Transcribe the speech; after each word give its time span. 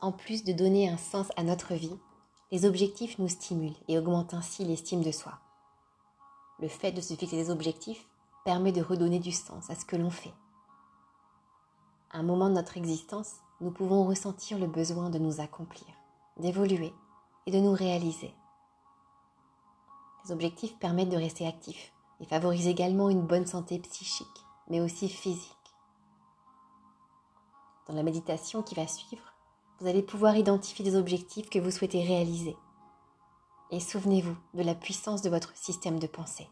En 0.00 0.12
plus 0.12 0.44
de 0.44 0.52
donner 0.52 0.88
un 0.88 0.98
sens 0.98 1.28
à 1.36 1.42
notre 1.42 1.74
vie, 1.74 1.98
les 2.52 2.66
objectifs 2.66 3.18
nous 3.18 3.28
stimulent 3.28 3.76
et 3.88 3.98
augmentent 3.98 4.34
ainsi 4.34 4.64
l'estime 4.64 5.02
de 5.02 5.10
soi. 5.10 5.38
Le 6.58 6.68
fait 6.68 6.92
de 6.92 7.00
se 7.00 7.14
fixer 7.14 7.36
des 7.36 7.50
objectifs 7.50 8.06
permet 8.44 8.72
de 8.72 8.82
redonner 8.82 9.18
du 9.18 9.32
sens 9.32 9.70
à 9.70 9.74
ce 9.74 9.84
que 9.84 9.96
l'on 9.96 10.10
fait. 10.10 10.34
À 12.10 12.18
un 12.18 12.22
moment 12.22 12.48
de 12.48 12.54
notre 12.54 12.76
existence, 12.76 13.36
nous 13.60 13.70
pouvons 13.70 14.06
ressentir 14.06 14.58
le 14.58 14.66
besoin 14.66 15.10
de 15.10 15.18
nous 15.18 15.40
accomplir, 15.40 15.88
d'évoluer 16.38 16.92
et 17.46 17.50
de 17.50 17.58
nous 17.58 17.72
réaliser. 17.72 18.34
Les 20.24 20.32
objectifs 20.32 20.78
permettent 20.78 21.08
de 21.08 21.16
rester 21.16 21.46
actifs 21.46 21.92
et 22.20 22.26
favorisent 22.26 22.68
également 22.68 23.08
une 23.08 23.26
bonne 23.26 23.46
santé 23.46 23.78
psychique, 23.78 24.26
mais 24.68 24.80
aussi 24.80 25.08
physique. 25.08 25.52
Dans 27.86 27.94
la 27.94 28.02
méditation 28.02 28.62
qui 28.62 28.74
va 28.74 28.86
suivre, 28.86 29.35
vous 29.78 29.86
allez 29.86 30.02
pouvoir 30.02 30.36
identifier 30.36 30.84
des 30.84 30.96
objectifs 30.96 31.50
que 31.50 31.58
vous 31.58 31.70
souhaitez 31.70 32.02
réaliser. 32.02 32.56
Et 33.70 33.80
souvenez-vous 33.80 34.36
de 34.54 34.62
la 34.62 34.74
puissance 34.74 35.22
de 35.22 35.30
votre 35.30 35.54
système 35.56 35.98
de 35.98 36.06
pensée. 36.06 36.48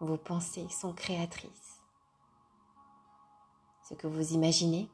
Vos 0.00 0.18
pensées 0.18 0.68
sont 0.68 0.92
créatrices. 0.92 1.80
Ce 3.88 3.94
que 3.94 4.06
vous 4.06 4.34
imaginez, 4.34 4.90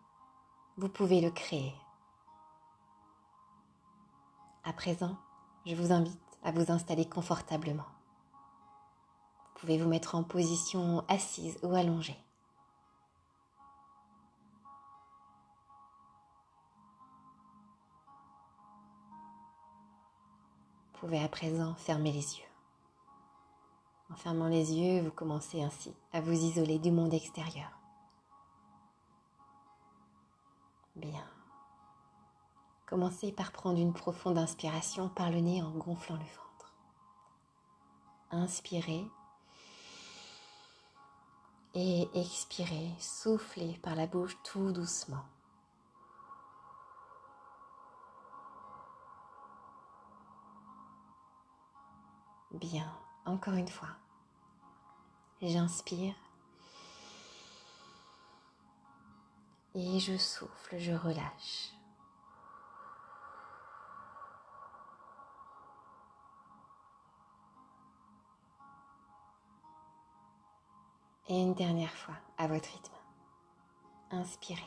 vous 0.77 0.89
pouvez 0.89 1.21
le 1.21 1.31
créer. 1.31 1.75
À 4.65 4.73
présent, 4.73 5.17
je 5.67 5.75
vous 5.75 5.93
invite 5.93 6.39
à 6.45 6.53
vous 6.53 6.71
installer 6.71 7.09
confortablement. 7.09 7.87
Vous 9.55 9.61
pouvez 9.61 9.79
vous 9.79 9.89
mettre 9.89 10.15
en 10.15 10.23
position 10.23 11.05
assise 11.09 11.59
ou 11.63 11.75
allongée. 11.75 12.19
Pouvez 21.03 21.21
à 21.21 21.29
présent 21.29 21.75
fermer 21.75 22.13
les 22.13 22.39
yeux. 22.39 22.49
En 24.09 24.15
fermant 24.15 24.47
les 24.47 24.73
yeux, 24.73 25.03
vous 25.03 25.11
commencez 25.11 25.61
ainsi 25.61 25.93
à 26.13 26.21
vous 26.21 26.45
isoler 26.45 26.79
du 26.79 26.93
monde 26.93 27.13
extérieur. 27.13 27.69
Bien. 30.95 31.25
Commencez 32.87 33.33
par 33.33 33.51
prendre 33.51 33.81
une 33.81 33.93
profonde 33.93 34.39
inspiration 34.39 35.09
par 35.09 35.33
le 35.33 35.41
nez 35.41 35.61
en 35.61 35.73
gonflant 35.73 36.15
le 36.15 36.21
ventre. 36.21 36.73
Inspirez 38.31 39.05
et 41.75 42.09
expirez, 42.15 42.91
soufflez 43.01 43.77
par 43.83 43.97
la 43.97 44.07
bouche 44.07 44.39
tout 44.45 44.71
doucement. 44.71 45.25
Bien, 52.53 52.91
encore 53.25 53.55
une 53.55 53.69
fois. 53.69 53.89
J'inspire 55.41 56.15
et 59.75 59.99
je 59.99 60.17
souffle, 60.17 60.79
je 60.79 60.93
relâche. 60.93 61.71
Et 71.29 71.41
une 71.41 71.55
dernière 71.55 71.93
fois, 71.93 72.17
à 72.37 72.47
votre 72.47 72.69
rythme. 72.69 72.93
Inspirez. 74.11 74.61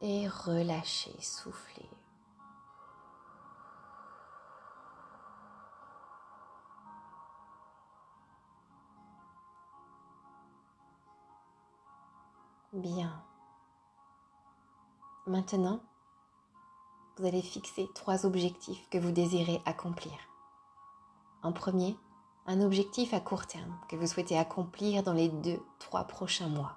Et 0.00 0.26
relâchez, 0.26 1.14
soufflez. 1.20 1.88
Bien. 12.72 13.20
Maintenant, 15.26 15.80
vous 17.16 17.26
allez 17.26 17.42
fixer 17.42 17.88
trois 17.96 18.26
objectifs 18.26 18.88
que 18.90 18.98
vous 18.98 19.10
désirez 19.10 19.60
accomplir. 19.66 20.12
En 21.42 21.50
premier, 21.50 21.96
un 22.46 22.60
objectif 22.60 23.12
à 23.12 23.18
court 23.18 23.48
terme 23.48 23.76
que 23.88 23.96
vous 23.96 24.06
souhaitez 24.06 24.38
accomplir 24.38 25.02
dans 25.02 25.12
les 25.12 25.28
deux, 25.28 25.60
trois 25.80 26.04
prochains 26.04 26.46
mois. 26.46 26.76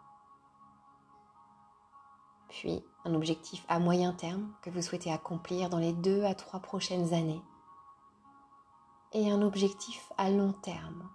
Puis, 2.50 2.84
un 3.06 3.14
objectif 3.14 3.64
à 3.68 3.78
moyen 3.78 4.14
terme 4.14 4.52
que 4.64 4.72
vous 4.72 4.82
souhaitez 4.82 5.12
accomplir 5.12 5.70
dans 5.70 5.78
les 5.78 5.94
deux 5.94 6.24
à 6.24 6.34
trois 6.34 6.60
prochaines 6.60 7.14
années. 7.14 7.44
Et 9.12 9.32
un 9.32 9.44
objectif 9.44 10.12
à 10.18 10.32
long 10.32 10.54
terme 10.54 11.08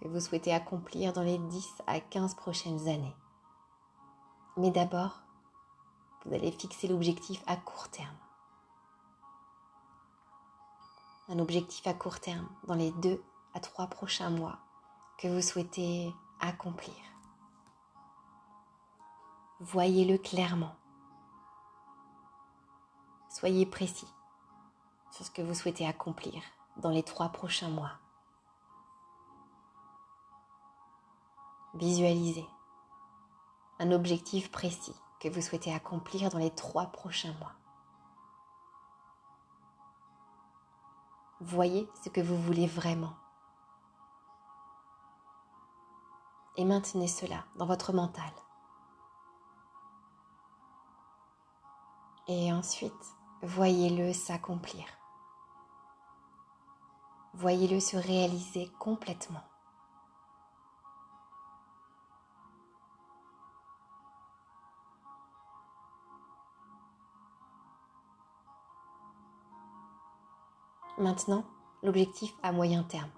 que 0.00 0.08
vous 0.08 0.20
souhaitez 0.20 0.54
accomplir 0.54 1.12
dans 1.12 1.22
les 1.22 1.36
10 1.36 1.82
à 1.86 2.00
15 2.00 2.34
prochaines 2.34 2.88
années. 2.88 3.14
Mais 4.56 4.70
d'abord, 4.70 5.20
vous 6.24 6.34
allez 6.34 6.52
fixer 6.52 6.88
l'objectif 6.88 7.42
à 7.46 7.56
court 7.56 7.88
terme 7.88 8.16
un 11.32 11.38
objectif 11.38 11.86
à 11.86 11.94
court 11.94 12.20
terme 12.20 12.46
dans 12.66 12.74
les 12.74 12.90
deux 12.90 13.22
à 13.54 13.60
trois 13.60 13.86
prochains 13.86 14.30
mois 14.30 14.58
que 15.18 15.28
vous 15.28 15.40
souhaitez 15.40 16.14
accomplir. 16.40 16.94
Voyez-le 19.60 20.18
clairement. 20.18 20.74
Soyez 23.30 23.64
précis 23.64 24.08
sur 25.10 25.24
ce 25.24 25.30
que 25.30 25.42
vous 25.42 25.54
souhaitez 25.54 25.86
accomplir 25.86 26.42
dans 26.78 26.90
les 26.90 27.02
trois 27.02 27.30
prochains 27.30 27.70
mois. 27.70 27.92
Visualisez 31.74 32.46
un 33.82 33.90
objectif 33.90 34.52
précis 34.52 34.94
que 35.18 35.28
vous 35.28 35.40
souhaitez 35.40 35.74
accomplir 35.74 36.30
dans 36.30 36.38
les 36.38 36.54
trois 36.54 36.86
prochains 36.86 37.34
mois. 37.40 37.52
Voyez 41.40 41.90
ce 42.04 42.08
que 42.08 42.20
vous 42.20 42.40
voulez 42.40 42.68
vraiment. 42.68 43.14
Et 46.56 46.64
maintenez 46.64 47.08
cela 47.08 47.44
dans 47.56 47.66
votre 47.66 47.92
mental. 47.92 48.30
Et 52.28 52.52
ensuite, 52.52 53.16
voyez-le 53.42 54.12
s'accomplir. 54.12 54.84
Voyez-le 57.34 57.80
se 57.80 57.96
réaliser 57.96 58.70
complètement. 58.78 59.42
Maintenant, 70.98 71.44
l'objectif 71.82 72.34
à 72.42 72.52
moyen 72.52 72.82
terme. 72.82 73.10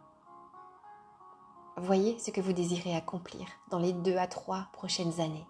Voyez 1.77 2.19
ce 2.21 2.31
que 2.31 2.41
vous 2.41 2.53
désirez 2.53 2.95
accomplir 2.95 3.47
dans 3.69 3.81
les 3.81 3.93
deux 3.93 4.17
à 4.17 4.29
trois 4.29 4.69
prochaines 4.73 5.21
années. 5.21 5.47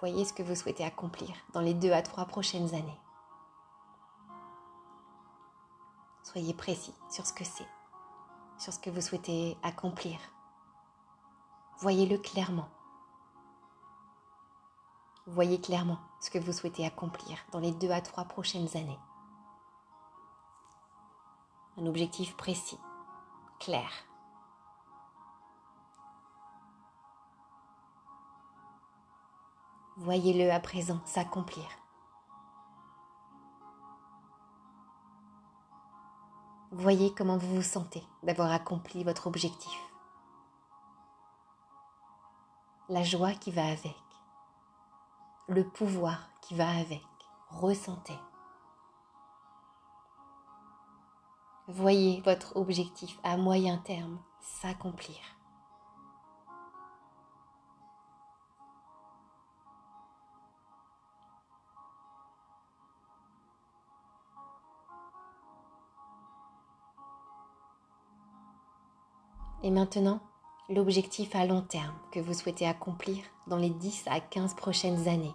Voyez 0.00 0.26
ce 0.26 0.34
que 0.34 0.42
vous 0.42 0.54
souhaitez 0.54 0.84
accomplir 0.84 1.34
dans 1.54 1.62
les 1.62 1.72
deux 1.72 1.92
à 1.92 2.02
trois 2.02 2.26
prochaines 2.26 2.74
années. 2.74 3.00
Soyez 6.22 6.52
précis 6.52 6.94
sur 7.10 7.24
ce 7.24 7.32
que 7.32 7.44
c'est, 7.44 7.68
sur 8.58 8.74
ce 8.74 8.78
que 8.78 8.90
vous 8.90 9.00
souhaitez 9.00 9.56
accomplir. 9.62 10.18
Voyez-le 11.78 12.18
clairement. 12.18 12.68
Voyez 15.26 15.58
clairement 15.58 15.98
ce 16.20 16.28
que 16.28 16.38
vous 16.38 16.52
souhaitez 16.52 16.84
accomplir 16.84 17.38
dans 17.50 17.58
les 17.58 17.72
deux 17.72 17.90
à 17.90 18.02
trois 18.02 18.24
prochaines 18.24 18.76
années. 18.76 18.98
Un 21.78 21.86
objectif 21.86 22.36
précis, 22.36 22.78
clair. 23.58 23.90
Voyez-le 29.96 30.52
à 30.52 30.60
présent 30.60 31.00
s'accomplir. 31.06 31.64
Voyez 36.70 37.14
comment 37.14 37.38
vous 37.38 37.56
vous 37.56 37.62
sentez 37.62 38.06
d'avoir 38.24 38.52
accompli 38.52 39.04
votre 39.04 39.26
objectif. 39.26 39.80
La 42.90 43.02
joie 43.02 43.32
qui 43.32 43.50
va 43.50 43.64
avec 43.66 44.03
le 45.48 45.64
pouvoir 45.64 46.30
qui 46.40 46.54
va 46.54 46.68
avec. 46.68 47.02
Ressentez. 47.48 48.18
Voyez 51.66 52.20
votre 52.22 52.56
objectif 52.56 53.18
à 53.22 53.36
moyen 53.36 53.78
terme 53.78 54.18
s'accomplir. 54.40 55.16
Et 69.62 69.70
maintenant, 69.70 70.20
l'objectif 70.70 71.34
à 71.36 71.44
long 71.44 71.60
terme 71.60 71.94
que 72.10 72.20
vous 72.20 72.32
souhaitez 72.32 72.66
accomplir 72.66 73.22
dans 73.46 73.58
les 73.58 73.70
10 73.70 74.04
à 74.06 74.20
15 74.20 74.54
prochaines 74.54 75.08
années. 75.08 75.34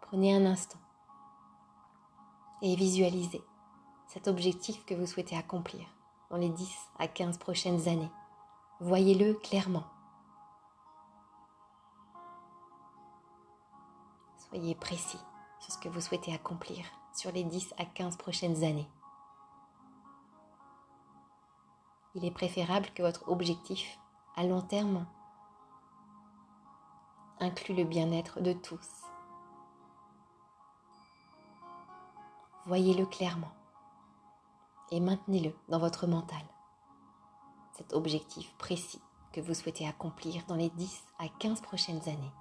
Prenez 0.00 0.34
un 0.34 0.46
instant 0.46 0.78
et 2.60 2.76
visualisez 2.76 3.42
cet 4.06 4.28
objectif 4.28 4.84
que 4.84 4.94
vous 4.94 5.06
souhaitez 5.06 5.36
accomplir 5.36 5.84
dans 6.30 6.36
les 6.36 6.50
10 6.50 6.72
à 7.00 7.08
15 7.08 7.38
prochaines 7.38 7.88
années. 7.88 8.10
Voyez-le 8.78 9.34
clairement. 9.34 9.84
Soyez 14.48 14.76
précis 14.76 15.20
sur 15.58 15.72
ce 15.72 15.78
que 15.78 15.88
vous 15.88 16.00
souhaitez 16.00 16.32
accomplir 16.32 16.84
sur 17.12 17.32
les 17.32 17.42
10 17.42 17.74
à 17.76 17.84
15 17.86 18.16
prochaines 18.18 18.62
années. 18.62 18.88
Il 22.14 22.24
est 22.24 22.30
préférable 22.30 22.88
que 22.94 23.02
votre 23.02 23.28
objectif 23.28 23.98
à 24.36 24.44
long 24.44 24.62
terme 24.62 25.06
inclut 27.40 27.74
le 27.74 27.84
bien-être 27.84 28.40
de 28.40 28.52
tous. 28.52 28.88
Voyez-le 32.66 33.04
clairement 33.06 33.52
et 34.90 35.00
maintenez-le 35.00 35.52
dans 35.68 35.78
votre 35.78 36.06
mental. 36.06 36.42
Cet 37.72 37.92
objectif 37.94 38.54
précis 38.58 39.00
que 39.32 39.40
vous 39.40 39.54
souhaitez 39.54 39.88
accomplir 39.88 40.44
dans 40.46 40.54
les 40.54 40.70
10 40.70 41.04
à 41.18 41.28
15 41.28 41.60
prochaines 41.62 42.08
années. 42.08 42.32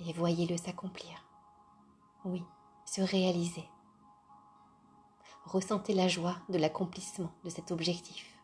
Et 0.00 0.12
voyez-le 0.12 0.56
s'accomplir. 0.56 1.24
Oui, 2.24 2.42
se 2.84 3.02
réaliser. 3.02 3.68
Ressentez 5.52 5.92
la 5.92 6.08
joie 6.08 6.36
de 6.48 6.56
l'accomplissement 6.56 7.30
de 7.44 7.50
cet 7.50 7.72
objectif. 7.72 8.40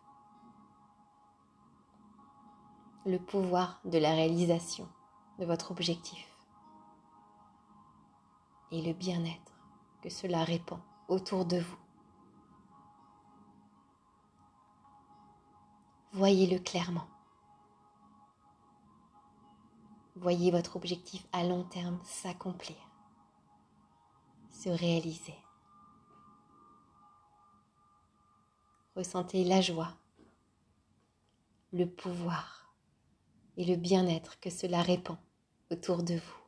Le 3.07 3.19
pouvoir 3.19 3.81
de 3.87 3.97
la 3.97 4.11
réalisation 4.11 4.87
de 5.39 5.47
votre 5.47 5.71
objectif. 5.71 6.29
Et 8.73 8.83
le 8.83 8.93
bien-être 8.93 9.53
que 10.03 10.11
cela 10.11 10.45
répand 10.45 10.81
autour 11.09 11.47
de 11.47 11.61
vous. 11.61 11.79
Voyez-le 16.13 16.59
clairement. 16.59 17.09
Voyez 20.15 20.51
votre 20.51 20.77
objectif 20.77 21.27
à 21.33 21.43
long 21.43 21.65
terme 21.65 21.99
s'accomplir, 22.05 22.77
se 24.51 24.69
réaliser. 24.69 25.48
Ressentez 28.99 29.45
la 29.45 29.61
joie, 29.61 29.97
le 31.73 31.87
pouvoir 31.87 32.75
et 33.57 33.65
le 33.65 33.77
bien-être 33.77 34.41
que 34.41 34.51
cela 34.51 34.83
répand 34.83 35.19
autour 35.71 36.03
de 36.03 36.15
vous. 36.15 36.48